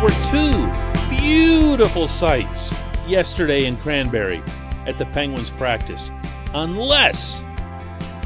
There 0.00 0.08
were 0.08 0.30
two 0.30 1.10
beautiful 1.10 2.08
sights 2.08 2.74
yesterday 3.06 3.66
in 3.66 3.76
Cranberry 3.76 4.42
at 4.86 4.96
the 4.96 5.04
Penguins 5.04 5.50
practice. 5.50 6.10
Unless, 6.54 7.44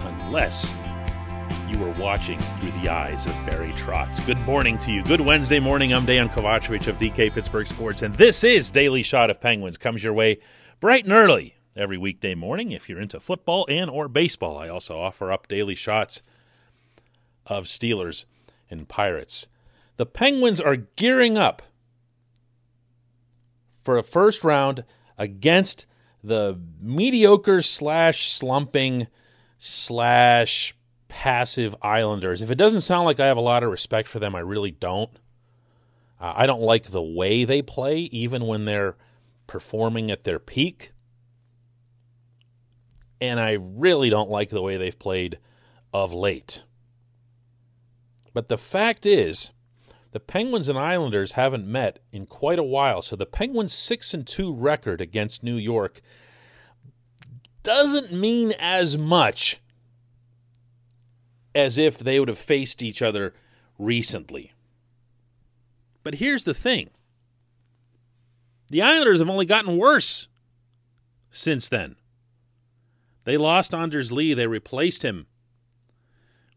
unless 0.05 0.73
you 1.69 1.77
were 1.81 1.91
watching 1.95 2.39
through 2.39 2.71
the 2.81 2.89
eyes 2.89 3.27
of 3.27 3.33
Barry 3.45 3.73
Trotz. 3.73 4.25
Good 4.25 4.39
morning 4.43 4.79
to 4.79 4.93
you. 4.93 5.03
Good 5.03 5.21
Wednesday 5.21 5.59
morning. 5.59 5.93
I'm 5.93 6.07
Dan 6.07 6.29
Kovacevic 6.29 6.87
of 6.87 6.97
DK 6.97 7.33
Pittsburgh 7.33 7.67
Sports, 7.67 8.03
and 8.03 8.15
this 8.15 8.45
is 8.45 8.71
Daily 8.71 9.03
Shot 9.03 9.29
of 9.29 9.41
Penguins. 9.41 9.77
Comes 9.77 10.05
your 10.05 10.13
way 10.13 10.39
bright 10.79 11.03
and 11.03 11.13
early 11.13 11.57
every 11.77 11.99
weekday 11.99 12.37
morning. 12.37 12.71
If 12.71 12.89
you're 12.89 13.01
into 13.01 13.19
football 13.19 13.67
and 13.69 13.91
or 13.91 14.07
baseball, 14.07 14.57
I 14.57 14.69
also 14.69 15.01
offer 15.01 15.33
up 15.33 15.49
daily 15.49 15.75
shots 15.75 16.23
of 17.47 17.65
Steelers 17.65 18.27
and 18.71 18.89
Pirates. 18.89 19.49
The 19.97 20.07
Penguins 20.07 20.61
are 20.61 20.77
gearing 20.77 21.39
up 21.39 21.63
for 23.85 23.99
a 23.99 24.03
first 24.03 24.43
round 24.43 24.85
against 25.19 25.87
the 26.23 26.59
mediocre 26.81 27.61
slash 27.63 28.33
slumping 28.33 29.07
slash 29.59 30.75
passive 31.09 31.77
Islanders. 31.83 32.43
If 32.43 32.51
it 32.51 32.57
doesn't 32.57 32.81
sound 32.81 33.05
like 33.05 33.21
I 33.21 33.27
have 33.27 33.37
a 33.37 33.43
lot 33.43 33.63
of 33.63 33.71
respect 33.71 34.09
for 34.09 34.19
them, 34.19 34.35
I 34.35 34.41
really 34.41 34.71
don't. 34.73 35.11
Uh, 36.21 36.33
I 36.35 36.47
don't 36.47 36.63
like 36.63 36.87
the 36.91 37.03
way 37.03 37.45
they 37.45 37.61
play, 37.61 38.01
even 38.05 38.47
when 38.47 38.65
they're 38.65 38.97
performing 39.47 40.11
at 40.11 40.25
their 40.25 40.39
peak. 40.39 40.93
And 43.21 43.39
I 43.39 43.53
really 43.53 44.11
don't 44.11 44.31
like 44.31 44.51
the 44.51 44.63
way 44.63 44.77
they've 44.77 44.99
played 44.99 45.39
of 45.93 46.13
late. 46.13 46.65
But 48.33 48.49
the 48.49 48.59
fact 48.59 49.07
is, 49.07 49.53
the 50.15 50.21
Penguins 50.21 50.69
and 50.69 50.79
Islanders 50.79 51.33
haven't 51.33 51.67
met 51.67 51.99
in 52.13 52.27
quite 52.27 52.61
a 52.61 52.63
while, 52.63 53.03
so 53.03 53.17
the 53.17 53.27
Penguins' 53.27 53.73
6 53.73 54.15
and 54.15 54.25
2 54.25 54.55
record 54.55 55.01
against 55.01 55.43
New 55.43 55.57
York 55.57 56.01
doesn't 57.65 58.13
mean 58.13 58.53
as 58.61 58.97
much 58.97 59.61
as 61.53 61.79
if 61.79 61.99
they 61.99 62.21
would 62.21 62.29
have 62.29 62.39
faced 62.39 62.81
each 62.81 63.03
other 63.03 63.35
recently. 63.77 64.53
But 66.05 66.15
here's 66.15 66.45
the 66.45 66.55
thing 66.55 66.91
the 68.71 68.83
Islanders 68.83 69.19
have 69.19 69.29
only 69.29 69.47
gotten 69.47 69.77
worse 69.77 70.29
since 71.33 71.69
then. 71.69 71.97
They 73.25 73.37
lost 73.37 73.75
Anders 73.75 74.13
Lee, 74.13 74.33
they 74.33 74.47
replaced 74.47 75.05
him 75.05 75.27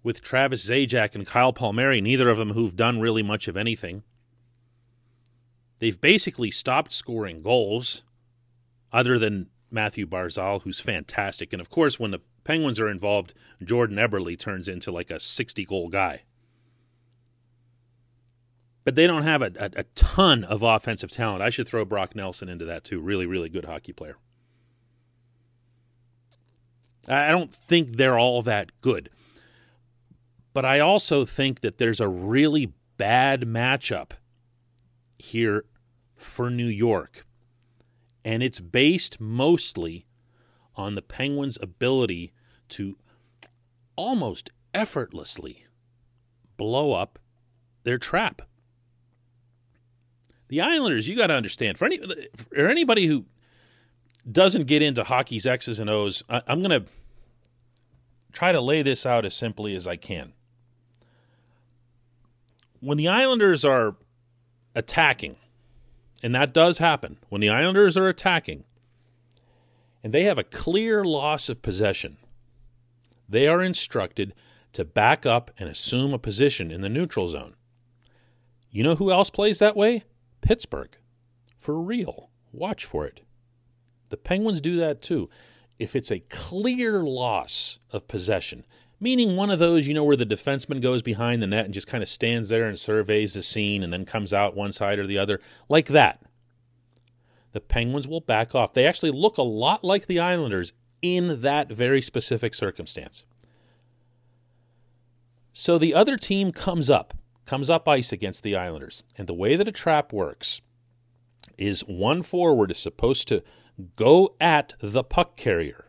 with 0.07 0.21
Travis 0.21 0.65
Zajac 0.65 1.15
and 1.15 1.27
Kyle 1.27 1.51
Palmieri, 1.51 1.99
neither 1.99 2.29
of 2.29 2.37
them 2.37 2.51
who've 2.51 2.77
done 2.77 3.01
really 3.01 3.21
much 3.21 3.49
of 3.49 3.57
anything. 3.57 4.03
They've 5.79 5.99
basically 5.99 6.49
stopped 6.49 6.93
scoring 6.93 7.41
goals, 7.41 8.03
other 8.93 9.19
than 9.19 9.47
Mathew 9.69 10.07
Barzal, 10.07 10.61
who's 10.61 10.79
fantastic. 10.79 11.51
And 11.51 11.59
of 11.59 11.69
course, 11.69 11.99
when 11.99 12.11
the 12.11 12.21
Penguins 12.45 12.79
are 12.79 12.87
involved, 12.87 13.33
Jordan 13.61 13.97
Eberle 13.97 14.39
turns 14.39 14.69
into 14.69 14.93
like 14.93 15.11
a 15.11 15.19
60 15.19 15.65
goal 15.65 15.89
guy. 15.89 16.21
But 18.85 18.95
they 18.95 19.07
don't 19.07 19.23
have 19.23 19.41
a, 19.41 19.51
a, 19.59 19.71
a, 19.81 19.83
ton 19.93 20.45
of 20.45 20.63
offensive 20.63 21.11
talent. 21.11 21.41
I 21.41 21.49
should 21.49 21.67
throw 21.67 21.83
Brock 21.83 22.15
Nelson 22.15 22.47
into 22.47 22.63
that 22.63 22.85
too. 22.85 23.01
Really, 23.01 23.25
really 23.25 23.49
good 23.49 23.65
hockey 23.65 23.91
player. 23.91 24.15
I 27.09 27.31
don't 27.31 27.53
think 27.53 27.97
they're 27.97 28.17
all 28.17 28.41
that 28.43 28.69
good. 28.79 29.09
But 30.57 30.65
I 30.65 30.79
also 30.79 31.23
think 31.23 31.59
that 31.59 31.77
there's 31.77 31.99
a 31.99 32.07
really 32.07 32.73
bad 32.97 33.41
matchup 33.41 34.13
here 35.19 35.65
for 36.15 36.49
New 36.49 36.65
York. 36.65 37.27
And 38.25 38.41
it's 38.41 38.59
based 38.59 39.21
mostly 39.21 40.07
on 40.75 40.95
the 40.95 41.03
Penguins' 41.03 41.59
ability 41.61 42.33
to 42.69 42.97
almost 43.95 44.49
effortlessly 44.73 45.67
blow 46.57 46.91
up 46.91 47.19
their 47.83 47.99
trap. 47.99 48.41
The 50.47 50.59
Islanders, 50.59 51.07
you 51.07 51.15
got 51.15 51.27
to 51.27 51.35
understand, 51.35 51.77
for, 51.77 51.85
any, 51.85 51.99
for 52.35 52.67
anybody 52.67 53.05
who 53.05 53.25
doesn't 54.31 54.65
get 54.65 54.81
into 54.81 55.03
hockey's 55.03 55.45
X's 55.45 55.79
and 55.79 55.87
O's, 55.87 56.23
I, 56.27 56.41
I'm 56.47 56.63
going 56.63 56.83
to 56.83 56.89
try 58.31 58.51
to 58.51 58.59
lay 58.59 58.81
this 58.81 59.05
out 59.05 59.23
as 59.23 59.35
simply 59.35 59.75
as 59.75 59.85
I 59.85 59.97
can 59.97 60.33
when 62.79 62.97
the 62.97 63.07
Islanders 63.07 63.65
are 63.65 63.95
attacking, 64.75 65.37
and 66.21 66.33
that 66.35 66.53
does 66.53 66.77
happen, 66.77 67.17
when 67.29 67.41
the 67.41 67.49
Islanders 67.49 67.97
are 67.97 68.07
attacking 68.07 68.63
and 70.03 70.13
they 70.13 70.23
have 70.23 70.37
a 70.37 70.43
clear 70.43 71.03
loss 71.03 71.49
of 71.49 71.61
possession, 71.61 72.17
they 73.27 73.47
are 73.47 73.61
instructed 73.61 74.33
to 74.73 74.85
back 74.85 75.25
up 75.25 75.51
and 75.57 75.69
assume 75.69 76.13
a 76.13 76.19
position 76.19 76.71
in 76.71 76.81
the 76.81 76.89
neutral 76.89 77.27
zone. 77.27 77.55
You 78.69 78.83
know 78.83 78.95
who 78.95 79.11
else 79.11 79.29
plays 79.29 79.59
that 79.59 79.75
way? 79.75 80.03
Pittsburgh. 80.41 80.95
For 81.57 81.79
real. 81.79 82.29
Watch 82.51 82.85
for 82.85 83.05
it. 83.05 83.21
The 84.09 84.17
Penguins 84.17 84.61
do 84.61 84.75
that 84.77 85.01
too. 85.01 85.29
If 85.79 85.95
it's 85.95 86.11
a 86.11 86.19
clear 86.19 87.03
loss 87.03 87.79
of 87.91 88.07
possession, 88.07 88.65
meaning 88.99 89.35
one 89.35 89.49
of 89.49 89.59
those, 89.59 89.87
you 89.87 89.93
know, 89.93 90.03
where 90.03 90.15
the 90.15 90.25
defenseman 90.25 90.81
goes 90.81 91.01
behind 91.01 91.41
the 91.41 91.47
net 91.47 91.65
and 91.65 91.73
just 91.73 91.87
kind 91.87 92.01
of 92.01 92.09
stands 92.09 92.49
there 92.49 92.67
and 92.67 92.77
surveys 92.77 93.33
the 93.33 93.43
scene 93.43 93.83
and 93.83 93.93
then 93.93 94.05
comes 94.05 94.33
out 94.33 94.55
one 94.55 94.71
side 94.71 94.99
or 94.99 95.07
the 95.07 95.17
other, 95.17 95.39
like 95.69 95.87
that. 95.87 96.21
The 97.53 97.61
Penguins 97.61 98.07
will 98.07 98.21
back 98.21 98.53
off. 98.53 98.73
They 98.73 98.85
actually 98.85 99.11
look 99.11 99.37
a 99.37 99.43
lot 99.43 99.83
like 99.83 100.07
the 100.07 100.19
Islanders 100.19 100.73
in 101.01 101.41
that 101.41 101.71
very 101.71 102.01
specific 102.01 102.53
circumstance. 102.53 103.25
So 105.53 105.77
the 105.77 105.93
other 105.93 106.17
team 106.17 106.51
comes 106.51 106.89
up, 106.89 107.15
comes 107.45 107.69
up 107.69 107.87
ice 107.87 108.11
against 108.11 108.43
the 108.43 108.55
Islanders. 108.55 109.03
And 109.17 109.27
the 109.27 109.33
way 109.33 109.55
that 109.55 109.67
a 109.67 109.71
trap 109.71 110.13
works 110.13 110.61
is 111.57 111.81
one 111.81 112.21
forward 112.21 112.69
is 112.69 112.77
supposed 112.77 113.27
to 113.29 113.43
go 113.95 114.35
at 114.39 114.73
the 114.79 115.03
puck 115.03 115.35
carrier 115.35 115.86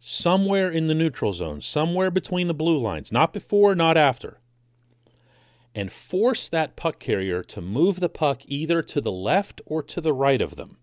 somewhere 0.00 0.70
in 0.70 0.86
the 0.86 0.94
neutral 0.94 1.32
zone, 1.34 1.60
somewhere 1.60 2.10
between 2.10 2.48
the 2.48 2.54
blue 2.54 2.80
lines, 2.80 3.12
not 3.12 3.32
before, 3.34 3.74
not 3.74 3.98
after, 3.98 4.40
and 5.74 5.92
force 5.92 6.48
that 6.48 6.74
puck 6.74 6.98
carrier 6.98 7.42
to 7.44 7.60
move 7.60 8.00
the 8.00 8.08
puck 8.08 8.40
either 8.46 8.82
to 8.82 9.00
the 9.00 9.12
left 9.12 9.60
or 9.66 9.82
to 9.82 10.00
the 10.00 10.14
right 10.14 10.40
of 10.40 10.56
them. 10.56 10.78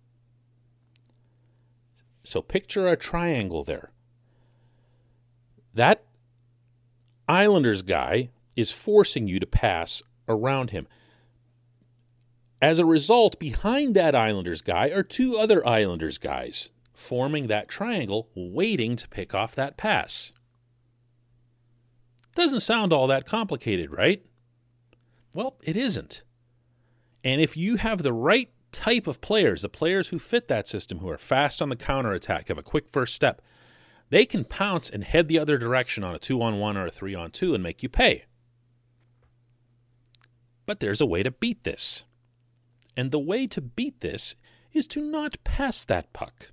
So 2.24 2.42
picture 2.42 2.88
a 2.88 2.96
triangle 2.96 3.64
there. 3.64 3.92
That 5.74 6.04
Islanders 7.28 7.82
guy 7.82 8.30
is 8.56 8.72
forcing 8.72 9.28
you 9.28 9.40
to 9.40 9.46
pass 9.46 10.02
around 10.28 10.70
him. 10.70 10.88
As 12.62 12.80
a 12.80 12.86
result, 12.86 13.40
behind 13.40 13.96
that 13.96 14.16
Islanders 14.16 14.62
guy 14.62 14.88
are 14.90 15.04
two 15.04 15.38
other 15.38 15.66
Islanders 15.68 16.18
guys 16.18 16.70
forming 16.98 17.46
that 17.46 17.70
triangle, 17.70 18.28
waiting 18.36 18.96
to 18.96 19.08
pick 19.08 19.36
off 19.36 19.54
that 19.54 19.78
pass. 19.78 20.32
Doesn't 22.34 22.62
sound 22.62 22.92
all 22.92 23.06
that 23.08 23.26
complicated, 23.26 23.92
right? 23.92 24.26
Well, 25.36 25.58
it 25.64 25.78
isn't. 25.78 26.24
And 27.24 27.40
if 27.40 27.56
you 27.56 27.76
have 27.76 28.02
the 28.02 28.12
right 28.12 28.50
type 28.72 29.06
of 29.06 29.22
players, 29.22 29.62
the 29.62 29.70
players 29.70 30.08
who 30.08 30.18
fit 30.18 30.48
that 30.48 30.68
system, 30.68 30.98
who 30.98 31.10
are 31.10 31.20
fast 31.20 31.62
on 31.62 31.70
the 31.70 31.76
counter 31.76 32.14
attack, 32.14 32.48
have 32.48 32.58
a 32.58 32.64
quick 32.64 32.90
first 32.90 33.14
step, 33.14 33.44
they 34.10 34.26
can 34.26 34.44
pounce 34.44 34.90
and 34.90 35.04
head 35.04 35.28
the 35.28 35.40
other 35.40 35.58
direction 35.58 36.04
on 36.04 36.16
a 36.16 36.20
two 36.20 36.42
on 36.42 36.58
one 36.60 36.78
or 36.78 36.88
a 36.88 36.92
three 36.92 37.14
on 37.14 37.30
two 37.30 37.54
and 37.54 37.62
make 37.62 37.84
you 37.84 37.90
pay. 37.90 38.26
But 40.66 40.80
there's 40.80 41.02
a 41.02 41.06
way 41.06 41.22
to 41.22 41.32
beat 41.32 41.64
this. 41.64 42.06
And 42.96 43.12
the 43.12 43.20
way 43.20 43.46
to 43.46 43.62
beat 43.62 44.00
this 44.02 44.36
is 44.74 44.88
to 44.88 45.02
not 45.02 45.38
pass 45.44 45.86
that 45.86 46.12
puck. 46.12 46.52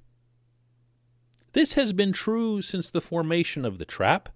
This 1.54 1.74
has 1.74 1.92
been 1.92 2.12
true 2.12 2.62
since 2.62 2.90
the 2.90 3.00
formation 3.00 3.64
of 3.64 3.78
the 3.78 3.84
trap. 3.84 4.28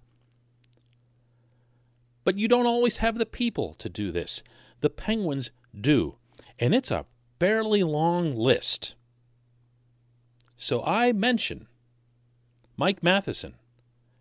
But 2.23 2.37
you 2.37 2.47
don't 2.47 2.65
always 2.65 2.97
have 2.97 3.17
the 3.17 3.25
people 3.25 3.75
to 3.75 3.89
do 3.89 4.11
this. 4.11 4.41
The 4.79 4.89
Penguins 4.89 5.51
do. 5.79 6.15
And 6.57 6.73
it's 6.73 6.91
a 6.91 7.05
fairly 7.37 7.83
long 7.83 8.35
list. 8.35 8.95
So 10.55 10.81
I 10.83 11.11
mention 11.11 11.67
Mike 12.77 13.03
Matheson 13.03 13.55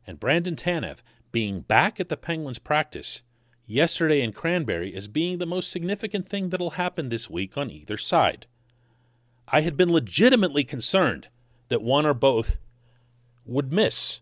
and 0.05 0.19
Brandon 0.19 0.57
Tanev 0.57 0.99
being 1.31 1.61
back 1.61 2.01
at 2.01 2.09
the 2.09 2.17
Penguins 2.17 2.59
practice 2.59 3.23
yesterday 3.65 4.23
in 4.23 4.33
Cranberry 4.33 4.93
as 4.95 5.07
being 5.07 5.39
the 5.39 5.47
most 5.47 5.71
significant 5.71 6.29
thing 6.29 6.49
that'll 6.49 6.71
happen 6.71 7.11
this 7.11 7.31
week 7.31 7.57
on 7.57 7.71
either 7.71 7.97
side. 7.97 8.47
I 9.47 9.61
had 9.61 9.77
been 9.77 9.93
legitimately 9.93 10.65
concerned 10.65 11.29
that 11.69 11.83
one 11.83 12.05
or 12.05 12.15
both 12.15 12.57
would 13.49 13.73
miss 13.73 14.21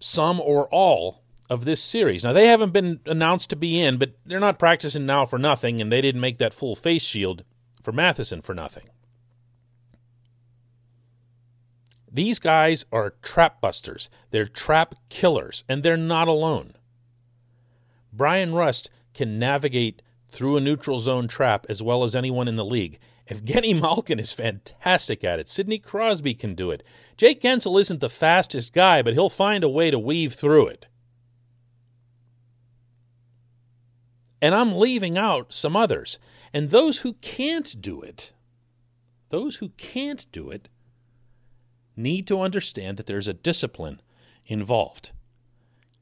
some 0.00 0.40
or 0.40 0.68
all 0.68 1.22
of 1.50 1.64
this 1.64 1.82
series. 1.82 2.24
Now, 2.24 2.32
they 2.32 2.46
haven't 2.46 2.72
been 2.72 3.00
announced 3.06 3.50
to 3.50 3.56
be 3.56 3.80
in, 3.80 3.98
but 3.98 4.12
they're 4.24 4.40
not 4.40 4.58
practicing 4.58 5.06
now 5.06 5.26
for 5.26 5.38
nothing, 5.38 5.80
and 5.80 5.90
they 5.90 6.00
didn't 6.00 6.20
make 6.20 6.38
that 6.38 6.54
full 6.54 6.76
face 6.76 7.02
shield 7.02 7.44
for 7.82 7.92
Matheson 7.92 8.40
for 8.40 8.54
nothing. 8.54 8.88
These 12.10 12.38
guys 12.38 12.86
are 12.92 13.14
trap 13.22 13.60
busters, 13.60 14.08
they're 14.30 14.46
trap 14.46 14.94
killers, 15.08 15.64
and 15.68 15.82
they're 15.82 15.96
not 15.96 16.28
alone. 16.28 16.74
Bryan 18.12 18.54
Rust 18.54 18.90
can 19.14 19.38
navigate 19.38 20.00
through 20.28 20.56
a 20.56 20.60
neutral 20.60 21.00
zone 21.00 21.26
trap 21.28 21.66
as 21.68 21.82
well 21.82 22.04
as 22.04 22.14
anyone 22.14 22.46
in 22.46 22.56
the 22.56 22.64
league. 22.64 22.98
Evgeny 23.28 23.78
Malkin 23.80 24.18
is 24.18 24.32
fantastic 24.32 25.24
at 25.24 25.38
it. 25.38 25.48
Sidney 25.48 25.78
Crosby 25.78 26.34
can 26.34 26.54
do 26.54 26.70
it. 26.70 26.82
Jake 27.16 27.40
Guentzel 27.40 27.80
isn't 27.80 28.00
the 28.00 28.10
fastest 28.10 28.72
guy, 28.72 29.00
but 29.00 29.14
he'll 29.14 29.30
find 29.30 29.64
a 29.64 29.68
way 29.68 29.90
to 29.90 29.98
weave 29.98 30.34
through 30.34 30.66
it. 30.66 30.86
And 34.42 34.54
I'm 34.54 34.76
leaving 34.76 35.16
out 35.16 35.54
some 35.54 35.74
others. 35.74 36.18
And 36.52 36.68
those 36.68 36.98
who 36.98 37.14
can't 37.14 37.80
do 37.80 38.02
it, 38.02 38.32
those 39.30 39.56
who 39.56 39.70
can't 39.70 40.30
do 40.30 40.50
it, 40.50 40.68
need 41.96 42.26
to 42.26 42.42
understand 42.42 42.98
that 42.98 43.06
there's 43.06 43.28
a 43.28 43.32
discipline 43.32 44.02
involved. 44.44 45.12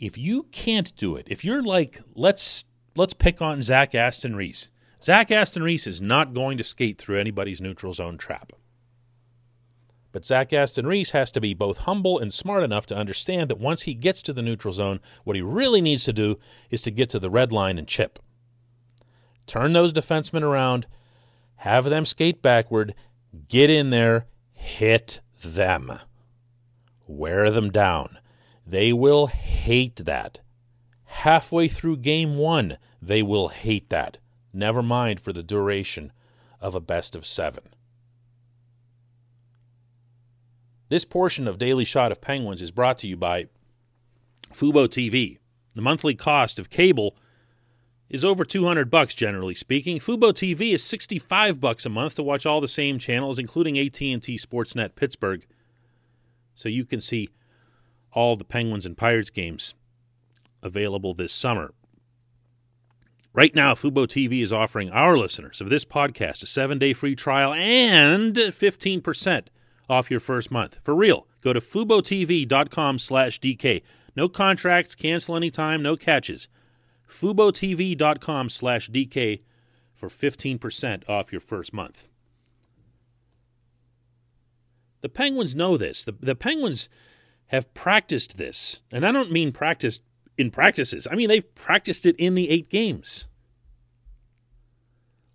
If 0.00 0.18
you 0.18 0.44
can't 0.50 0.94
do 0.96 1.14
it, 1.14 1.28
if 1.30 1.44
you're 1.44 1.62
like, 1.62 2.00
let's 2.16 2.64
let's 2.96 3.14
pick 3.14 3.40
on 3.40 3.62
Zach 3.62 3.94
Aston 3.94 4.34
Reese. 4.34 4.71
Zach 5.04 5.32
Aston 5.32 5.64
Reese 5.64 5.88
is 5.88 6.00
not 6.00 6.32
going 6.32 6.58
to 6.58 6.64
skate 6.64 6.96
through 6.96 7.18
anybody's 7.18 7.60
neutral 7.60 7.92
zone 7.92 8.18
trap. 8.18 8.52
But 10.12 10.24
Zach 10.24 10.52
Aston 10.52 10.86
Reese 10.86 11.10
has 11.10 11.32
to 11.32 11.40
be 11.40 11.54
both 11.54 11.78
humble 11.78 12.18
and 12.18 12.32
smart 12.32 12.62
enough 12.62 12.86
to 12.86 12.96
understand 12.96 13.50
that 13.50 13.58
once 13.58 13.82
he 13.82 13.94
gets 13.94 14.22
to 14.22 14.32
the 14.32 14.42
neutral 14.42 14.74
zone, 14.74 15.00
what 15.24 15.34
he 15.34 15.42
really 15.42 15.80
needs 15.80 16.04
to 16.04 16.12
do 16.12 16.38
is 16.70 16.82
to 16.82 16.90
get 16.90 17.08
to 17.10 17.18
the 17.18 17.30
red 17.30 17.50
line 17.50 17.78
and 17.78 17.88
chip. 17.88 18.18
Turn 19.46 19.72
those 19.72 19.92
defensemen 19.92 20.42
around, 20.42 20.86
have 21.56 21.86
them 21.86 22.04
skate 22.04 22.42
backward, 22.42 22.94
get 23.48 23.70
in 23.70 23.90
there, 23.90 24.26
hit 24.52 25.20
them. 25.42 25.98
Wear 27.08 27.50
them 27.50 27.70
down. 27.70 28.18
They 28.64 28.92
will 28.92 29.26
hate 29.26 29.96
that. 30.04 30.40
Halfway 31.04 31.66
through 31.68 31.96
game 31.98 32.36
one, 32.36 32.78
they 33.00 33.22
will 33.22 33.48
hate 33.48 33.90
that. 33.90 34.18
Never 34.52 34.82
mind 34.82 35.20
for 35.20 35.32
the 35.32 35.42
duration 35.42 36.12
of 36.60 36.74
a 36.74 36.80
best 36.80 37.16
of 37.16 37.26
seven. 37.26 37.64
This 40.88 41.04
portion 41.04 41.48
of 41.48 41.58
Daily 41.58 41.84
Shot 41.84 42.12
of 42.12 42.20
Penguins 42.20 42.60
is 42.60 42.70
brought 42.70 42.98
to 42.98 43.08
you 43.08 43.16
by 43.16 43.46
Fubo 44.52 44.86
TV. 44.86 45.38
The 45.74 45.80
monthly 45.80 46.14
cost 46.14 46.58
of 46.58 46.68
cable 46.68 47.16
is 48.10 48.26
over 48.26 48.44
200 48.44 48.90
bucks 48.90 49.14
generally 49.14 49.54
speaking. 49.54 49.98
Fubo 49.98 50.32
TV 50.32 50.74
is 50.74 50.84
65 50.84 51.60
bucks 51.60 51.86
a 51.86 51.88
month 51.88 52.16
to 52.16 52.22
watch 52.22 52.44
all 52.44 52.60
the 52.60 52.68
same 52.68 52.98
channels 52.98 53.38
including 53.38 53.78
AT&T 53.78 54.18
Sportsnet 54.20 54.94
Pittsburgh 54.94 55.46
so 56.54 56.68
you 56.68 56.84
can 56.84 57.00
see 57.00 57.30
all 58.12 58.36
the 58.36 58.44
Penguins 58.44 58.84
and 58.84 58.96
Pirates 58.96 59.30
games 59.30 59.74
available 60.62 61.14
this 61.14 61.32
summer. 61.32 61.72
Right 63.34 63.54
now, 63.54 63.72
Fubo 63.72 64.06
TV 64.06 64.42
is 64.42 64.52
offering 64.52 64.90
our 64.90 65.16
listeners 65.16 65.62
of 65.62 65.70
this 65.70 65.86
podcast 65.86 66.42
a 66.42 66.46
seven 66.46 66.78
day 66.78 66.92
free 66.92 67.16
trial 67.16 67.54
and 67.54 68.34
15% 68.34 69.46
off 69.88 70.10
your 70.10 70.20
first 70.20 70.50
month. 70.50 70.78
For 70.82 70.94
real, 70.94 71.26
go 71.40 71.54
to 71.54 71.60
FuboTV.com 71.60 72.98
slash 72.98 73.40
DK. 73.40 73.82
No 74.14 74.28
contracts, 74.28 74.94
cancel 74.94 75.34
anytime, 75.34 75.82
no 75.82 75.96
catches. 75.96 76.48
FuboTV.com 77.08 78.50
slash 78.50 78.90
DK 78.90 79.40
for 79.94 80.10
15% 80.10 81.08
off 81.08 81.32
your 81.32 81.40
first 81.40 81.72
month. 81.72 82.08
The 85.00 85.08
Penguins 85.08 85.56
know 85.56 85.78
this. 85.78 86.04
The, 86.04 86.12
the 86.12 86.34
Penguins 86.34 86.90
have 87.46 87.72
practiced 87.72 88.36
this. 88.36 88.82
And 88.90 89.06
I 89.06 89.12
don't 89.12 89.32
mean 89.32 89.52
practiced 89.52 90.02
in 90.36 90.50
practices, 90.50 91.06
I 91.10 91.14
mean 91.14 91.28
they've 91.28 91.54
practiced 91.54 92.06
it 92.06 92.16
in 92.16 92.34
the 92.34 92.50
eight 92.50 92.68
games. 92.68 93.26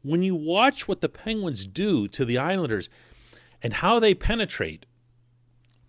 When 0.01 0.23
you 0.23 0.35
watch 0.35 0.87
what 0.87 1.01
the 1.01 1.09
Penguins 1.09 1.67
do 1.67 2.07
to 2.09 2.23
the 2.23 2.37
Islanders 2.37 2.89
and 3.61 3.73
how 3.73 3.99
they 3.99 4.13
penetrate 4.13 4.85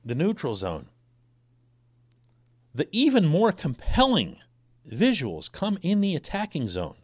the 0.04 0.14
neutral 0.14 0.54
zone, 0.54 0.88
the 2.74 2.88
even 2.92 3.26
more 3.26 3.52
compelling 3.52 4.38
visuals 4.88 5.50
come 5.50 5.78
in 5.82 6.00
the 6.00 6.16
attacking 6.16 6.68
zone 6.68 6.96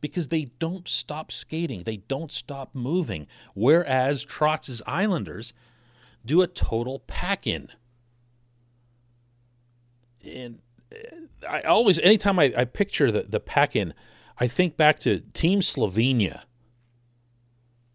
because 0.00 0.28
they 0.28 0.44
don't 0.58 0.88
stop 0.88 1.32
skating, 1.32 1.82
they 1.82 1.96
don't 1.96 2.32
stop 2.32 2.74
moving. 2.74 3.26
Whereas 3.54 4.24
Trotz's 4.24 4.82
Islanders 4.86 5.52
do 6.24 6.42
a 6.42 6.46
total 6.46 7.00
pack 7.00 7.46
in. 7.46 7.68
And 10.24 10.60
uh, 10.92 11.46
I 11.48 11.62
always, 11.62 11.98
anytime 11.98 12.38
I, 12.38 12.52
I 12.56 12.64
picture 12.64 13.10
the, 13.10 13.22
the 13.22 13.40
pack 13.40 13.76
in, 13.76 13.94
I 14.38 14.46
think 14.46 14.76
back 14.76 14.98
to 15.00 15.20
Team 15.32 15.60
Slovenia 15.60 16.42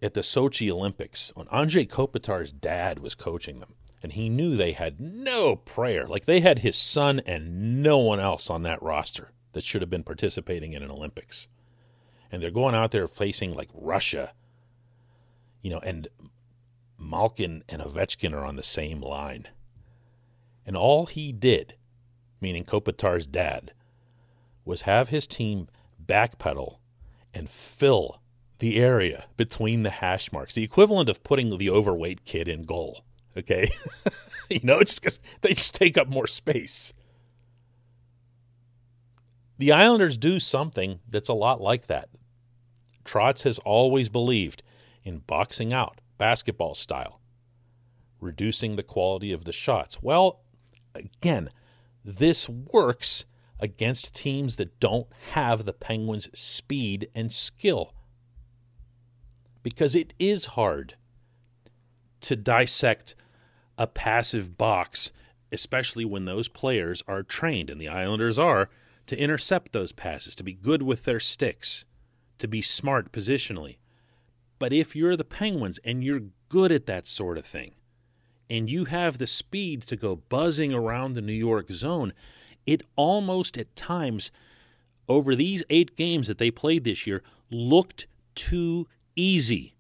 at 0.02 0.14
the 0.14 0.22
Sochi 0.22 0.70
Olympics 0.70 1.32
when 1.36 1.48
Anze 1.48 1.88
Kopitar's 1.88 2.52
dad 2.52 3.00
was 3.00 3.16
coaching 3.16 3.60
them. 3.60 3.76
And 4.02 4.14
he 4.14 4.28
knew 4.28 4.58
they 4.58 4.74
had 4.74 5.00
no 5.00 5.56
prayer. 5.56 6.06
Like 6.06 6.26
they 6.26 6.42
had 6.42 6.60
his 6.60 6.76
son 6.76 7.22
and 7.26 7.82
no 7.82 7.98
one 8.00 8.20
else 8.20 8.50
on 8.50 8.64
that 8.64 8.84
roster 8.84 9.32
that 9.54 9.64
should 9.64 9.82
have 9.82 9.90
been 9.90 10.04
participating 10.04 10.74
in 10.74 10.84
an 10.84 10.92
Olympics 10.92 11.48
and 12.34 12.42
they're 12.42 12.50
going 12.50 12.74
out 12.74 12.90
there 12.90 13.08
facing 13.08 13.54
like 13.54 13.70
Russia, 13.76 14.34
you 15.62 15.70
know, 15.70 15.78
and 15.84 16.08
Malkin 16.98 17.64
and 17.70 17.80
Ovechkin 17.80 18.34
are 18.34 18.44
on 18.44 18.56
the 18.56 18.64
same 18.64 19.02
line. 19.02 19.48
And 20.66 20.76
all 20.76 21.06
he 21.06 21.32
did, 21.32 21.76
meaning 22.44 22.66
Kopitar's 22.66 23.26
dad, 23.26 23.72
was 24.66 24.82
have 24.82 25.10
his 25.10 25.26
team 25.26 25.68
backpedal 26.06 26.78
and 27.34 27.50
fill 27.50 28.22
the 28.60 28.78
area 28.78 29.26
between 29.36 29.84
the 29.84 29.90
hash 29.90 30.32
marks, 30.32 30.54
the 30.54 30.64
equivalent 30.64 31.10
of 31.10 31.24
putting 31.24 31.58
the 31.58 31.70
overweight 31.70 32.26
kid 32.26 32.48
in 32.48 32.64
goal. 32.64 33.04
Okay, 33.36 33.72
you 34.50 34.60
know, 34.62 34.82
just 34.84 35.02
because 35.02 35.20
they 35.42 35.54
just 35.54 35.74
take 35.74 35.98
up 35.98 36.08
more 36.08 36.28
space. 36.28 36.94
The 39.58 39.72
Islanders 39.72 40.18
do 40.18 40.40
something 40.40 41.00
that's 41.10 41.30
a 41.30 41.34
lot 41.34 41.62
like 41.62 41.88
that. 41.88 42.10
Trotz 43.06 43.44
has 43.44 43.60
always 43.60 44.10
believed 44.10 44.62
in 45.04 45.20
boxing 45.20 45.74
out, 45.74 46.02
basketball 46.18 46.76
style, 46.76 47.20
reducing 48.20 48.76
the 48.76 48.84
quality 48.84 49.32
of 49.32 49.46
the 49.46 49.52
shots. 49.52 50.02
Well, 50.02 50.42
again, 50.94 51.50
this 52.04 52.50
works 52.50 53.26
against 53.60 54.14
teams 54.14 54.58
that 54.58 54.80
don't 54.80 55.08
have 55.32 55.66
the 55.66 55.74
Penguins' 55.74 56.30
speed 56.38 57.10
and 57.16 57.32
skill. 57.32 57.94
Because 59.62 59.96
it 59.96 60.14
is 60.20 60.46
hard 60.48 60.96
to 62.22 62.36
dissect 62.36 63.16
a 63.78 63.88
passive 63.88 64.58
box, 64.58 65.12
especially 65.52 66.06
when 66.06 66.26
those 66.26 66.48
players 66.48 67.02
are 67.08 67.24
trained, 67.24 67.70
and 67.70 67.80
the 67.80 67.88
Islanders 67.88 68.38
are, 68.38 68.70
to 69.06 69.18
intercept 69.18 69.72
those 69.72 69.92
passes, 69.92 70.36
to 70.36 70.44
be 70.44 70.54
good 70.54 70.84
with 70.84 71.06
their 71.06 71.20
sticks 71.20 71.86
to 72.44 72.48
be 72.48 72.62
smart 72.62 73.14
positionally. 73.14 73.78
But 74.60 74.74
if 74.74 74.96
you're 74.96 75.16
the 75.16 75.24
Penguins 75.24 75.80
and 75.86 76.04
you're 76.04 76.24
good 76.50 76.74
at 76.74 76.86
that 76.88 77.08
sort 77.08 77.38
of 77.38 77.46
thing, 77.46 77.74
and 78.50 78.70
you 78.70 78.86
have 78.86 79.18
the 79.18 79.28
speed 79.28 79.84
to 79.84 79.96
go 79.96 80.16
buzzing 80.16 80.74
around 80.74 81.14
the 81.14 81.22
New 81.22 81.34
York 81.34 81.72
zone, 81.72 82.14
it 82.66 82.84
almost 82.96 83.58
at 83.58 83.76
times, 83.76 84.32
over 85.08 85.36
these 85.36 85.64
eight 85.70 85.96
games 85.96 86.28
that 86.28 86.38
they 86.38 86.52
played 86.52 86.84
this 86.84 87.06
year, 87.06 87.22
looked 87.50 88.08
too 88.36 88.88
easy. 89.16 89.76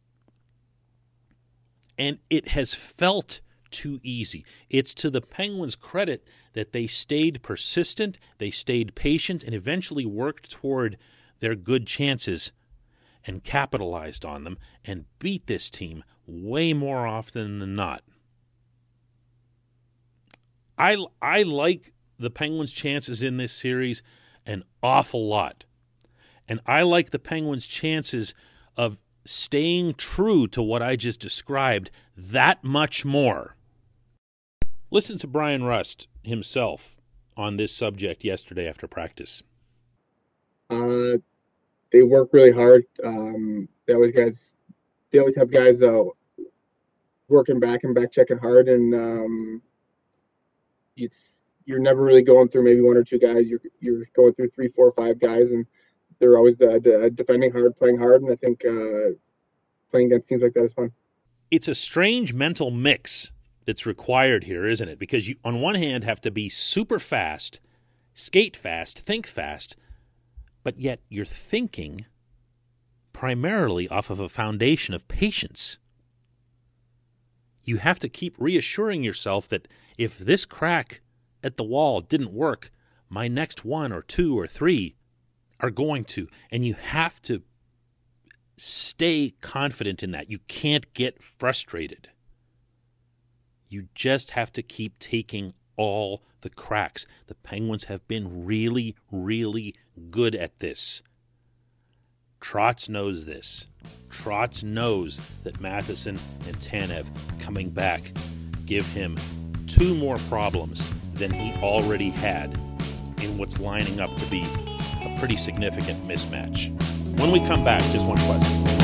And 1.97 2.19
it 2.29 2.49
has 2.49 2.73
felt 2.73 3.41
too 3.69 3.99
easy. 4.03 4.45
It's 4.69 4.93
to 4.95 5.09
the 5.09 5.21
Penguins' 5.21 5.75
credit 5.75 6.27
that 6.53 6.71
they 6.71 6.87
stayed 6.87 7.41
persistent, 7.41 8.19
they 8.37 8.51
stayed 8.51 8.95
patient, 8.95 9.43
and 9.43 9.55
eventually 9.55 10.05
worked 10.05 10.51
toward 10.51 10.97
their 11.39 11.55
good 11.55 11.87
chances 11.87 12.51
and 13.25 13.43
capitalized 13.43 14.25
on 14.25 14.43
them 14.43 14.57
and 14.85 15.05
beat 15.19 15.47
this 15.47 15.69
team 15.69 16.03
way 16.25 16.73
more 16.73 17.07
often 17.07 17.59
than 17.59 17.75
not. 17.75 18.03
I, 20.77 20.97
I 21.21 21.43
like 21.43 21.93
the 22.19 22.29
Penguins' 22.29 22.71
chances 22.71 23.21
in 23.21 23.37
this 23.37 23.53
series 23.53 24.03
an 24.45 24.63
awful 24.81 25.27
lot. 25.27 25.65
And 26.47 26.59
I 26.65 26.81
like 26.81 27.11
the 27.11 27.19
Penguins' 27.19 27.65
chances 27.65 28.33
of 28.75 28.99
staying 29.25 29.93
true 29.95 30.47
to 30.47 30.61
what 30.61 30.81
I 30.81 30.95
just 30.95 31.19
described 31.19 31.89
that 32.17 32.63
much 32.63 33.05
more. 33.05 33.55
Listen 34.91 35.17
to 35.17 35.27
Bryan 35.27 35.63
Rust 35.63 36.07
himself 36.23 36.97
on 37.35 37.57
this 37.57 37.73
subject 37.75 38.23
yesterday 38.23 38.67
after 38.67 38.87
practice? 38.87 39.43
Uh, 40.69 41.17
they 41.91 42.03
work 42.03 42.29
really 42.33 42.51
hard. 42.51 42.85
Um, 43.03 43.67
they 43.87 43.93
always 43.93 44.11
guys, 44.11 44.55
they 45.11 45.19
always 45.19 45.35
have 45.35 45.51
guys 45.51 45.81
uh, 45.81 46.03
working 47.27 47.59
back 47.59 47.83
and 47.83 47.95
back 47.95 48.11
checking 48.11 48.37
hard, 48.37 48.67
and 48.67 48.93
um, 48.93 49.61
it's 50.95 51.43
you're 51.65 51.79
never 51.79 52.03
really 52.03 52.23
going 52.23 52.49
through 52.49 52.63
maybe 52.63 52.81
one 52.81 52.97
or 52.97 53.03
two 53.03 53.19
guys. 53.19 53.49
You're 53.49 53.61
you're 53.79 54.05
going 54.15 54.33
through 54.33 54.49
three, 54.49 54.67
four, 54.67 54.91
five 54.91 55.19
guys, 55.19 55.51
and 55.51 55.65
they're 56.19 56.37
always 56.37 56.61
uh, 56.61 56.79
defending 57.13 57.51
hard, 57.51 57.75
playing 57.77 57.97
hard, 57.97 58.21
and 58.21 58.31
I 58.31 58.35
think 58.35 58.63
uh, 58.65 59.15
playing 59.89 60.07
against 60.07 60.29
teams 60.29 60.41
like 60.41 60.53
that 60.53 60.63
is 60.63 60.73
fun. 60.73 60.91
It's 61.51 61.67
a 61.67 61.75
strange 61.75 62.33
mental 62.33 62.71
mix 62.71 63.31
that's 63.65 63.85
required 63.85 64.43
here, 64.43 64.65
isn't 64.65 64.87
it? 64.87 64.99
Because 64.99 65.27
you, 65.27 65.35
on 65.43 65.61
one 65.61 65.75
hand, 65.75 66.03
have 66.03 66.21
to 66.21 66.31
be 66.31 66.49
super 66.49 66.99
fast, 66.99 67.59
skate 68.13 68.57
fast, 68.57 68.99
think 68.99 69.27
fast, 69.27 69.75
but 70.63 70.79
yet 70.79 71.01
you're 71.09 71.25
thinking 71.25 72.05
primarily 73.13 73.87
off 73.87 74.09
of 74.09 74.19
a 74.19 74.29
foundation 74.29 74.93
of 74.93 75.07
patience. 75.07 75.77
You 77.63 77.77
have 77.77 77.99
to 77.99 78.09
keep 78.09 78.35
reassuring 78.37 79.03
yourself 79.03 79.47
that 79.49 79.67
if 79.97 80.17
this 80.17 80.45
crack 80.45 81.01
at 81.43 81.57
the 81.57 81.63
wall 81.63 82.01
didn't 82.01 82.33
work, 82.33 82.71
my 83.09 83.27
next 83.27 83.63
one 83.63 83.91
or 83.91 84.01
two 84.01 84.37
or 84.37 84.47
three 84.47 84.95
are 85.59 85.69
going 85.69 86.03
to. 86.05 86.27
And 86.51 86.65
you 86.65 86.73
have 86.73 87.21
to 87.23 87.43
stay 88.57 89.33
confident 89.41 90.03
in 90.03 90.11
that. 90.11 90.29
You 90.29 90.39
can't 90.47 90.93
get 90.93 91.21
frustrated. 91.21 92.09
You 93.69 93.87
just 93.95 94.31
have 94.31 94.51
to 94.53 94.61
keep 94.61 94.99
taking 94.99 95.53
all 95.77 96.23
the 96.41 96.49
cracks. 96.49 97.05
The 97.27 97.35
Penguins 97.35 97.85
have 97.85 98.07
been 98.07 98.45
really, 98.45 98.95
really 99.11 99.73
good 100.11 100.35
at 100.35 100.59
this. 100.59 101.01
Trotz 102.41 102.89
knows 102.89 103.25
this. 103.25 103.67
Trotz 104.13 104.63
knows 104.63 105.19
that 105.43 105.59
Matheson 105.59 106.19
and 106.47 106.55
Tanev 106.57 107.07
coming 107.39 107.69
back 107.69 108.11
give 108.65 108.87
him 108.87 109.17
two 109.67 109.95
more 109.95 110.17
problems 110.29 110.83
than 111.15 111.31
he 111.31 111.53
already 111.61 112.09
had 112.09 112.55
in 113.21 113.37
what's 113.37 113.59
lining 113.59 113.99
up 113.99 114.15
to 114.17 114.25
be 114.27 114.41
a 115.01 115.15
pretty 115.19 115.37
significant 115.37 116.03
mismatch. 116.05 116.69
When 117.19 117.31
we 117.31 117.39
come 117.39 117.63
back, 117.63 117.81
just 117.91 118.07
one 118.07 118.17
question. 118.19 118.82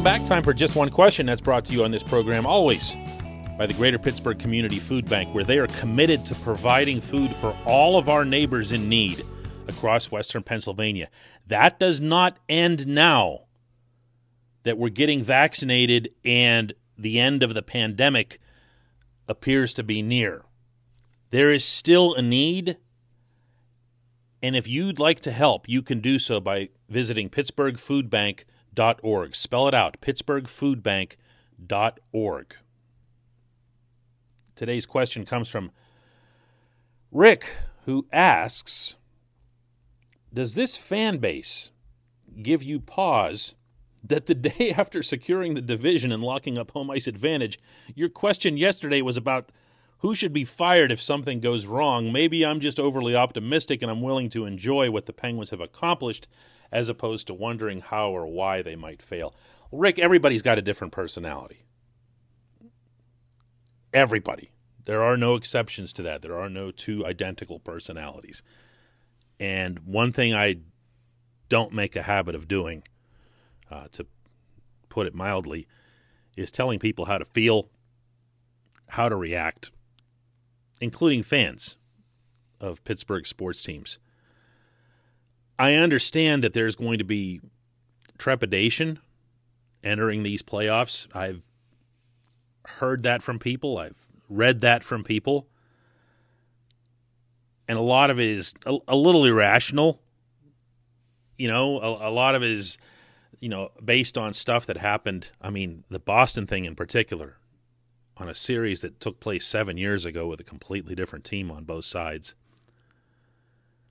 Welcome 0.00 0.22
back. 0.22 0.26
Time 0.26 0.42
for 0.42 0.54
just 0.54 0.76
one 0.76 0.88
question 0.88 1.26
that's 1.26 1.42
brought 1.42 1.66
to 1.66 1.74
you 1.74 1.84
on 1.84 1.90
this 1.90 2.02
program 2.02 2.46
always 2.46 2.96
by 3.58 3.66
the 3.66 3.74
Greater 3.74 3.98
Pittsburgh 3.98 4.38
Community 4.38 4.78
Food 4.78 5.06
Bank, 5.06 5.34
where 5.34 5.44
they 5.44 5.58
are 5.58 5.66
committed 5.66 6.24
to 6.24 6.34
providing 6.36 7.02
food 7.02 7.30
for 7.36 7.54
all 7.66 7.98
of 7.98 8.08
our 8.08 8.24
neighbors 8.24 8.72
in 8.72 8.88
need 8.88 9.22
across 9.68 10.10
Western 10.10 10.42
Pennsylvania. 10.42 11.10
That 11.48 11.78
does 11.78 12.00
not 12.00 12.38
end 12.48 12.86
now 12.86 13.40
that 14.62 14.78
we're 14.78 14.88
getting 14.88 15.22
vaccinated 15.22 16.08
and 16.24 16.72
the 16.96 17.20
end 17.20 17.42
of 17.42 17.52
the 17.52 17.60
pandemic 17.60 18.40
appears 19.28 19.74
to 19.74 19.82
be 19.82 20.00
near. 20.00 20.46
There 21.28 21.52
is 21.52 21.62
still 21.62 22.14
a 22.14 22.22
need. 22.22 22.78
And 24.42 24.56
if 24.56 24.66
you'd 24.66 24.98
like 24.98 25.20
to 25.20 25.30
help, 25.30 25.68
you 25.68 25.82
can 25.82 26.00
do 26.00 26.18
so 26.18 26.40
by 26.40 26.70
visiting 26.88 27.28
Pittsburgh 27.28 27.78
Food 27.78 28.08
Bank 28.08 28.46
pittsburghfoodbank.org. 28.74 29.34
Spell 29.34 29.68
it 29.68 29.74
out 29.74 30.00
pittsburghfoodbank.org. 30.00 32.56
Today's 34.56 34.86
question 34.86 35.24
comes 35.24 35.48
from 35.48 35.70
Rick, 37.10 37.46
who 37.86 38.06
asks 38.12 38.96
Does 40.32 40.54
this 40.54 40.76
fan 40.76 41.18
base 41.18 41.70
give 42.42 42.62
you 42.62 42.80
pause 42.80 43.54
that 44.04 44.26
the 44.26 44.34
day 44.34 44.72
after 44.76 45.02
securing 45.02 45.54
the 45.54 45.60
division 45.60 46.12
and 46.12 46.22
locking 46.22 46.58
up 46.58 46.70
home 46.72 46.90
ice 46.90 47.06
advantage, 47.06 47.58
your 47.94 48.08
question 48.08 48.56
yesterday 48.56 49.02
was 49.02 49.16
about 49.16 49.50
who 49.98 50.14
should 50.14 50.32
be 50.32 50.44
fired 50.44 50.90
if 50.90 51.00
something 51.00 51.40
goes 51.40 51.66
wrong? 51.66 52.10
Maybe 52.10 52.44
I'm 52.44 52.60
just 52.60 52.80
overly 52.80 53.14
optimistic 53.14 53.82
and 53.82 53.90
I'm 53.90 54.00
willing 54.00 54.30
to 54.30 54.46
enjoy 54.46 54.90
what 54.90 55.04
the 55.04 55.12
Penguins 55.12 55.50
have 55.50 55.60
accomplished 55.60 56.26
as 56.72 56.88
opposed 56.88 57.26
to 57.26 57.34
wondering 57.34 57.80
how 57.80 58.10
or 58.10 58.26
why 58.26 58.62
they 58.62 58.76
might 58.76 59.02
fail. 59.02 59.34
Rick, 59.72 59.98
everybody's 59.98 60.42
got 60.42 60.58
a 60.58 60.62
different 60.62 60.92
personality. 60.92 61.64
Everybody. 63.92 64.50
There 64.84 65.02
are 65.02 65.16
no 65.16 65.34
exceptions 65.34 65.92
to 65.94 66.02
that. 66.02 66.22
There 66.22 66.38
are 66.38 66.48
no 66.48 66.70
two 66.70 67.04
identical 67.06 67.58
personalities. 67.58 68.42
And 69.38 69.80
one 69.80 70.12
thing 70.12 70.34
I 70.34 70.56
don't 71.48 71.72
make 71.72 71.96
a 71.96 72.02
habit 72.02 72.34
of 72.34 72.48
doing, 72.48 72.82
uh, 73.70 73.88
to 73.92 74.06
put 74.88 75.06
it 75.06 75.14
mildly, 75.14 75.66
is 76.36 76.50
telling 76.50 76.78
people 76.78 77.06
how 77.06 77.18
to 77.18 77.24
feel, 77.24 77.68
how 78.88 79.08
to 79.08 79.16
react, 79.16 79.70
including 80.80 81.22
fans 81.22 81.76
of 82.60 82.82
Pittsburgh 82.84 83.26
sports 83.26 83.62
teams. 83.62 83.98
I 85.60 85.74
understand 85.74 86.42
that 86.42 86.54
there's 86.54 86.74
going 86.74 86.96
to 87.00 87.04
be 87.04 87.42
trepidation 88.16 88.98
entering 89.84 90.22
these 90.22 90.40
playoffs. 90.40 91.06
I've 91.14 91.42
heard 92.64 93.02
that 93.02 93.22
from 93.22 93.38
people, 93.38 93.76
I've 93.76 94.08
read 94.30 94.62
that 94.62 94.82
from 94.82 95.04
people. 95.04 95.48
And 97.68 97.76
a 97.76 97.82
lot 97.82 98.08
of 98.08 98.18
it 98.18 98.26
is 98.26 98.54
a, 98.64 98.78
a 98.88 98.96
little 98.96 99.26
irrational. 99.26 100.00
You 101.36 101.48
know, 101.48 101.78
a, 101.78 102.08
a 102.08 102.10
lot 102.10 102.34
of 102.34 102.42
it 102.42 102.52
is, 102.52 102.78
you 103.38 103.50
know, 103.50 103.68
based 103.84 104.16
on 104.16 104.32
stuff 104.32 104.64
that 104.64 104.78
happened. 104.78 105.28
I 105.42 105.50
mean, 105.50 105.84
the 105.90 105.98
Boston 105.98 106.46
thing 106.46 106.64
in 106.64 106.74
particular, 106.74 107.36
on 108.16 108.30
a 108.30 108.34
series 108.34 108.80
that 108.80 108.98
took 108.98 109.20
place 109.20 109.46
seven 109.46 109.76
years 109.76 110.06
ago 110.06 110.26
with 110.26 110.40
a 110.40 110.44
completely 110.44 110.94
different 110.94 111.26
team 111.26 111.50
on 111.50 111.64
both 111.64 111.84
sides. 111.84 112.34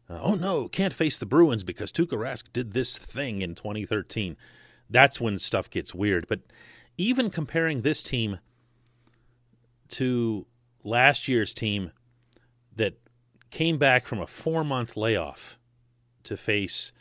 Uh, 0.09 0.19
oh 0.21 0.35
no, 0.35 0.67
can't 0.67 0.93
face 0.93 1.17
the 1.17 1.25
Bruins 1.25 1.63
because 1.63 1.91
Tuukka 1.91 2.17
Rask 2.17 2.45
did 2.51 2.73
this 2.73 2.97
thing 2.97 3.41
in 3.41 3.55
2013. 3.55 4.35
That's 4.89 5.21
when 5.21 5.37
stuff 5.37 5.69
gets 5.69 5.93
weird. 5.93 6.27
But 6.27 6.39
even 6.97 7.29
comparing 7.29 7.81
this 7.81 8.01
team 8.01 8.39
to 9.89 10.45
last 10.83 11.27
year's 11.27 11.53
team 11.53 11.91
that 12.75 12.95
came 13.51 13.77
back 13.77 14.05
from 14.05 14.19
a 14.19 14.27
four 14.27 14.63
month 14.63 14.97
layoff 14.97 15.59
to 16.23 16.35
face 16.37 16.91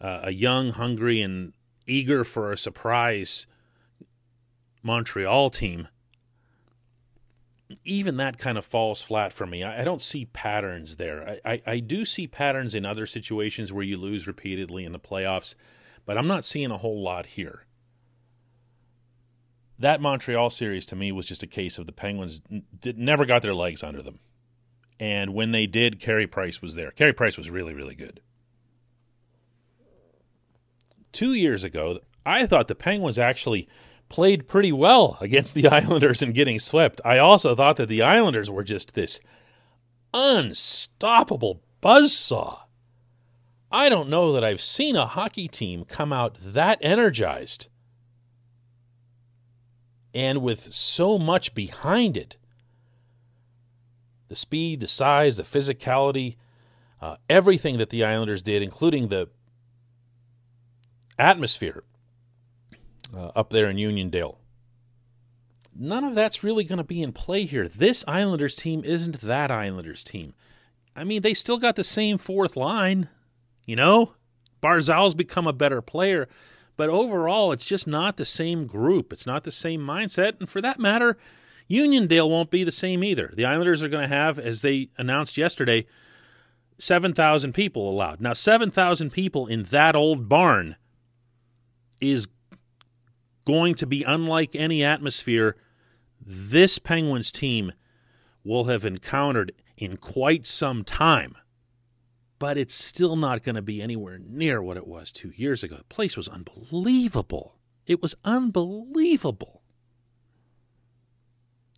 uh, 0.00 0.20
a 0.24 0.30
young, 0.30 0.70
hungry, 0.70 1.20
and 1.20 1.52
eager 1.86 2.24
for 2.24 2.52
a 2.52 2.58
surprise 2.58 3.46
Montreal 4.82 5.50
team 5.50 5.88
even 7.84 8.16
that 8.16 8.38
kind 8.38 8.58
of 8.58 8.64
falls 8.64 9.02
flat 9.02 9.32
for 9.32 9.46
me. 9.46 9.62
I, 9.62 9.82
I 9.82 9.84
don't 9.84 10.02
see 10.02 10.26
patterns 10.26 10.96
there. 10.96 11.38
I, 11.44 11.52
I, 11.52 11.62
I, 11.66 11.78
do 11.80 12.04
see 12.04 12.26
patterns 12.26 12.74
in 12.74 12.84
other 12.84 13.06
situations 13.06 13.72
where 13.72 13.84
you 13.84 13.96
lose 13.96 14.26
repeatedly 14.26 14.84
in 14.84 14.92
the 14.92 14.98
playoffs, 14.98 15.54
but 16.04 16.18
I'm 16.18 16.26
not 16.26 16.44
seeing 16.44 16.70
a 16.70 16.78
whole 16.78 17.02
lot 17.02 17.26
here. 17.26 17.66
That 19.78 20.00
Montreal 20.00 20.50
series 20.50 20.84
to 20.86 20.96
me 20.96 21.10
was 21.12 21.26
just 21.26 21.42
a 21.42 21.46
case 21.46 21.78
of 21.78 21.86
the 21.86 21.92
Penguins 21.92 22.42
did, 22.80 22.98
never 22.98 23.24
got 23.24 23.42
their 23.42 23.54
legs 23.54 23.82
under 23.82 24.02
them. 24.02 24.18
And 24.98 25.32
when 25.32 25.52
they 25.52 25.66
did, 25.66 26.00
Carey 26.00 26.26
Price 26.26 26.60
was 26.60 26.74
there. 26.74 26.90
Carey 26.90 27.14
Price 27.14 27.38
was 27.38 27.48
really, 27.48 27.72
really 27.72 27.94
good. 27.94 28.20
Two 31.12 31.32
years 31.32 31.64
ago, 31.64 32.00
I 32.26 32.46
thought 32.46 32.68
the 32.68 32.74
Penguins 32.74 33.18
actually 33.18 33.68
played 34.10 34.46
pretty 34.46 34.72
well 34.72 35.16
against 35.22 35.54
the 35.54 35.68
Islanders 35.72 36.20
and 36.20 36.34
getting 36.34 36.58
swept. 36.58 37.00
I 37.02 37.16
also 37.16 37.54
thought 37.54 37.76
that 37.76 37.88
the 37.88 38.02
Islanders 38.02 38.50
were 38.50 38.64
just 38.64 38.92
this 38.92 39.20
unstoppable 40.12 41.62
buzzsaw. 41.82 42.60
I 43.72 43.88
don't 43.88 44.10
know 44.10 44.32
that 44.32 44.44
I've 44.44 44.60
seen 44.60 44.96
a 44.96 45.06
hockey 45.06 45.48
team 45.48 45.84
come 45.84 46.12
out 46.12 46.36
that 46.40 46.78
energized 46.82 47.68
and 50.12 50.42
with 50.42 50.74
so 50.74 51.18
much 51.18 51.54
behind 51.54 52.16
it 52.16 52.36
the 54.26 54.36
speed, 54.36 54.78
the 54.78 54.86
size, 54.86 55.36
the 55.36 55.42
physicality, 55.42 56.36
uh, 57.00 57.16
everything 57.28 57.78
that 57.78 57.90
the 57.90 58.04
Islanders 58.04 58.42
did, 58.42 58.62
including 58.62 59.08
the 59.08 59.28
atmosphere 61.18 61.82
uh, 63.16 63.30
up 63.36 63.50
there 63.50 63.68
in 63.68 63.76
Uniondale. 63.76 64.36
None 65.74 66.04
of 66.04 66.14
that's 66.14 66.42
really 66.42 66.64
going 66.64 66.78
to 66.78 66.84
be 66.84 67.02
in 67.02 67.12
play 67.12 67.44
here. 67.44 67.68
This 67.68 68.04
Islanders 68.06 68.56
team 68.56 68.84
isn't 68.84 69.20
that 69.20 69.50
Islanders 69.50 70.02
team. 70.02 70.34
I 70.96 71.04
mean, 71.04 71.22
they 71.22 71.34
still 71.34 71.58
got 71.58 71.76
the 71.76 71.84
same 71.84 72.18
fourth 72.18 72.56
line, 72.56 73.08
you 73.64 73.76
know? 73.76 74.14
Barzal's 74.62 75.14
become 75.14 75.46
a 75.46 75.52
better 75.52 75.80
player, 75.80 76.28
but 76.76 76.90
overall, 76.90 77.52
it's 77.52 77.64
just 77.64 77.86
not 77.86 78.16
the 78.16 78.24
same 78.24 78.66
group. 78.66 79.12
It's 79.12 79.26
not 79.26 79.44
the 79.44 79.50
same 79.50 79.80
mindset. 79.80 80.38
And 80.38 80.48
for 80.48 80.60
that 80.60 80.78
matter, 80.78 81.16
Uniondale 81.70 82.28
won't 82.28 82.50
be 82.50 82.64
the 82.64 82.72
same 82.72 83.04
either. 83.04 83.32
The 83.34 83.44
Islanders 83.44 83.82
are 83.82 83.88
going 83.88 84.08
to 84.08 84.14
have, 84.14 84.38
as 84.38 84.60
they 84.60 84.90
announced 84.98 85.38
yesterday, 85.38 85.86
7,000 86.78 87.52
people 87.52 87.88
allowed. 87.88 88.20
Now, 88.20 88.32
7,000 88.32 89.10
people 89.10 89.46
in 89.46 89.64
that 89.64 89.94
old 89.94 90.28
barn 90.28 90.76
is 92.00 92.28
going 93.44 93.74
to 93.76 93.86
be 93.86 94.02
unlike 94.04 94.54
any 94.54 94.84
atmosphere 94.84 95.56
this 96.24 96.78
Penguins 96.78 97.32
team 97.32 97.72
will 98.44 98.64
have 98.64 98.84
encountered 98.84 99.52
in 99.76 99.96
quite 99.96 100.46
some 100.46 100.84
time. 100.84 101.36
But 102.38 102.56
it's 102.56 102.74
still 102.74 103.16
not 103.16 103.42
going 103.42 103.56
to 103.56 103.62
be 103.62 103.82
anywhere 103.82 104.18
near 104.18 104.62
what 104.62 104.76
it 104.76 104.86
was 104.86 105.12
two 105.12 105.32
years 105.36 105.62
ago. 105.62 105.76
The 105.76 105.84
place 105.84 106.16
was 106.16 106.28
unbelievable. 106.28 107.56
It 107.86 108.00
was 108.00 108.14
unbelievable. 108.24 109.59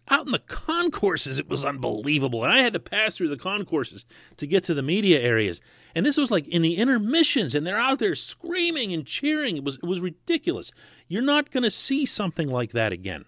Out 0.09 0.26
in 0.26 0.32
the 0.32 0.40
concourses, 0.40 1.38
it 1.38 1.49
was 1.49 1.64
unbelievable. 1.64 2.42
And 2.42 2.52
I 2.52 2.59
had 2.59 2.73
to 2.73 2.80
pass 2.80 3.16
through 3.16 3.28
the 3.28 3.37
concourses 3.37 4.04
to 4.37 4.47
get 4.47 4.64
to 4.64 4.75
the 4.75 4.82
media 4.82 5.21
areas. 5.21 5.61
And 5.94 6.04
this 6.04 6.16
was 6.16 6.30
like 6.30 6.49
in 6.49 6.61
the 6.62 6.76
intermissions, 6.76 7.54
and 7.54 7.66
they're 7.66 7.78
out 7.78 8.00
there 8.00 8.14
screaming 8.14 8.92
and 8.92 9.06
cheering. 9.06 9.56
It 9.56 9.64
was, 9.64 9.76
it 9.76 9.85
was 9.85 10.00
ridiculous. 10.00 10.73
You're 11.06 11.23
not 11.23 11.50
going 11.50 11.62
to 11.62 11.71
see 11.71 12.04
something 12.04 12.49
like 12.49 12.73
that 12.73 12.92
again. 12.92 13.26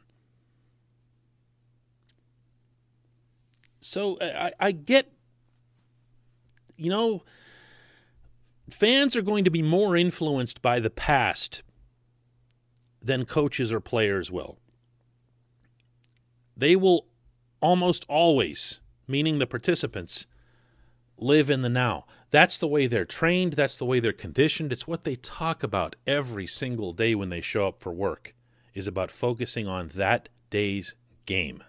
So 3.81 4.19
I, 4.21 4.53
I 4.59 4.73
get, 4.73 5.13
you 6.77 6.91
know, 6.91 7.23
fans 8.69 9.15
are 9.15 9.23
going 9.23 9.45
to 9.45 9.51
be 9.51 9.63
more 9.63 9.97
influenced 9.97 10.61
by 10.61 10.81
the 10.81 10.91
past 10.91 11.63
than 13.01 13.27
coaches 13.27 13.73
or 13.73 13.81
players 13.81 14.31
will. 14.31 14.59
They 16.57 16.77
will 16.77 17.07
almost 17.61 18.05
always, 18.09 18.81
meaning 19.09 19.39
the 19.39 19.47
participants, 19.47 20.27
live 21.17 21.51
in 21.51 21.63
the 21.63 21.69
now. 21.69 22.07
That's 22.31 22.59
the 22.59 22.69
way 22.69 22.87
they're 22.87 23.05
trained, 23.05 23.55
that's 23.55 23.77
the 23.77 23.85
way 23.85 24.01
they're 24.01 24.13
conditioned. 24.13 24.73
It's 24.73 24.89
what 24.89 25.05
they 25.05 25.17
talk 25.17 25.63
about 25.63 25.97
every 26.07 26.47
single 26.47 26.93
day 26.93 27.15
when 27.15 27.29
they 27.29 27.41
show 27.41 27.69
up 27.69 27.81
for 27.81 27.93
work 27.93 28.35
is 28.75 28.87
about 28.87 29.11
focusing 29.11 29.69
on 29.69 29.89
that 29.95 30.29
day's 30.51 30.95
game. 31.27 31.63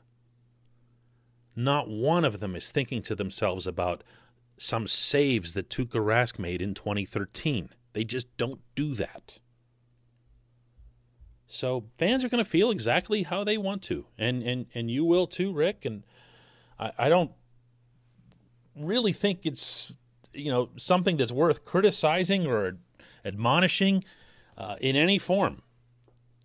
Not 1.55 1.87
one 1.87 2.25
of 2.25 2.39
them 2.39 2.55
is 2.55 2.71
thinking 2.71 3.01
to 3.03 3.15
themselves 3.15 3.65
about 3.65 4.03
some 4.57 4.87
saves 4.87 5.53
that 5.53 5.69
Tuukka 5.69 6.03
Rask 6.03 6.39
made 6.39 6.61
in 6.61 6.73
2013. 6.73 7.69
They 7.93 8.03
just 8.03 8.35
don't 8.37 8.61
do 8.75 8.95
that. 8.95 9.39
So 11.47 11.85
fans 11.97 12.23
are 12.23 12.29
going 12.29 12.43
to 12.43 12.49
feel 12.49 12.71
exactly 12.71 13.23
how 13.23 13.43
they 13.43 13.57
want 13.57 13.81
to, 13.83 14.05
and 14.17 14.41
and 14.43 14.65
and 14.73 14.89
you 14.89 15.05
will 15.05 15.27
too, 15.27 15.53
Rick. 15.53 15.85
And 15.85 16.03
I, 16.79 16.91
I 16.97 17.09
don't 17.09 17.31
really 18.75 19.13
think 19.13 19.45
it's 19.45 19.93
you 20.33 20.51
know 20.51 20.69
something 20.75 21.17
that's 21.17 21.31
worth 21.31 21.65
criticizing 21.65 22.47
or 22.47 22.77
admonishing 23.23 24.03
uh, 24.57 24.75
in 24.81 24.95
any 24.95 25.19
form. 25.19 25.61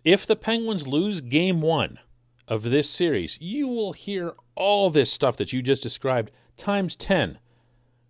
If 0.03 0.25
the 0.25 0.35
Penguins 0.35 0.87
lose 0.87 1.21
Game 1.21 1.61
One 1.61 1.99
of 2.47 2.63
this 2.63 2.89
series, 2.89 3.37
you 3.39 3.67
will 3.67 3.93
hear 3.93 4.33
all 4.55 4.89
this 4.89 5.11
stuff 5.11 5.37
that 5.37 5.53
you 5.53 5.61
just 5.61 5.83
described 5.83 6.31
times 6.57 6.95
10. 6.95 7.39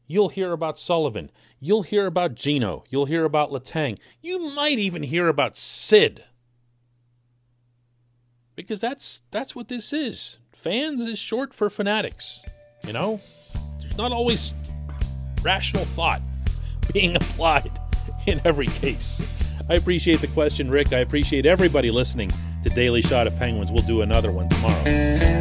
You'll 0.08 0.30
hear 0.30 0.51
about 0.51 0.80
Sullivan. 0.80 1.32
You'll 1.60 1.84
hear 1.84 2.06
about 2.06 2.36
Gino. 2.36 2.84
You'll 2.89 3.06
hear 3.06 3.23
about 3.23 3.49
Letang. 3.49 3.97
You 4.21 4.39
might 4.39 4.77
even 4.77 5.04
hear 5.04 5.27
about 5.27 5.58
Sid. 5.58 6.25
Because 8.55 8.81
that's 8.81 9.21
that's 9.31 9.55
what 9.55 9.67
this 9.67 9.93
is. 9.93 10.37
Fans 10.53 11.01
is 11.05 11.17
short 11.17 11.53
for 11.53 11.69
fanatics. 11.69 12.43
You 12.85 12.93
know? 12.93 13.19
There's 13.79 13.97
not 13.97 14.11
always 14.11 14.53
rational 15.41 15.85
thought 15.85 16.21
being 16.93 17.15
applied 17.15 17.71
in 18.27 18.41
every 18.45 18.67
case. 18.67 19.21
I 19.69 19.75
appreciate 19.75 20.19
the 20.19 20.27
question, 20.27 20.69
Rick. 20.69 20.93
I 20.93 20.99
appreciate 20.99 21.45
everybody 21.45 21.91
listening 21.91 22.31
to 22.63 22.69
Daily 22.69 23.01
Shot 23.01 23.27
of 23.27 23.37
Penguins. 23.37 23.71
We'll 23.71 23.85
do 23.85 24.01
another 24.01 24.31
one 24.31 24.49
tomorrow. 24.49 25.40